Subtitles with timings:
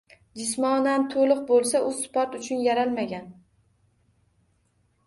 [0.39, 3.31] Jismonan to‘liq bo‘lsa, u sport uchun yaralmagan.